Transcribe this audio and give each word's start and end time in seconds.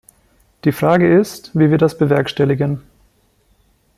Die 0.63 0.71
Frage 0.71 1.15
ist, 1.19 1.51
wie 1.53 1.69
wir 1.69 1.77
das 1.77 1.95
bewerkstelligen. 1.95 2.81